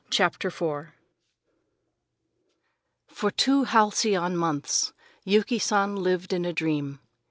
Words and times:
CHAPTER 0.09 0.47
IV 0.47 0.87
For 3.07 3.29
two 3.29 3.65
halcyon 3.65 4.35
months 4.35 4.93
Yuki 5.25 5.59
San 5.59 5.95
lived 5.95 6.33
in 6.33 6.43
a 6.43 6.51
dream. 6.51 6.99